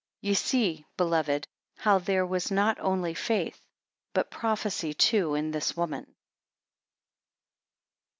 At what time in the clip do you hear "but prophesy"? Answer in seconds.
4.13-4.95